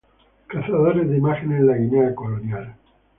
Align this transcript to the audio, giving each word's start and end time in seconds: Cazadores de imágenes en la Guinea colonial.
Cazadores 0.47 1.07
de 1.07 1.17
imágenes 1.19 1.59
en 1.59 1.67
la 1.67 1.77
Guinea 1.77 2.15
colonial. 2.15 2.73